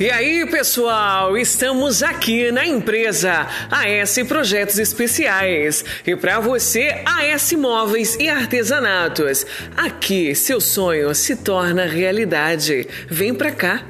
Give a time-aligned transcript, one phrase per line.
[0.00, 5.84] E aí, pessoal, estamos aqui na empresa AS Projetos Especiais.
[6.06, 9.44] E para você, AS Móveis e Artesanatos.
[9.76, 12.88] Aqui, seu sonho se torna realidade.
[13.10, 13.84] Vem para cá.